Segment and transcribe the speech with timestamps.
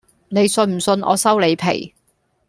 [0.29, 1.93] 你信唔信我收你皮